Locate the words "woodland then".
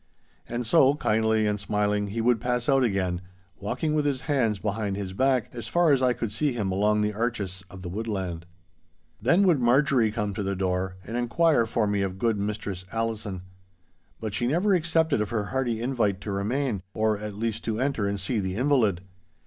7.87-9.45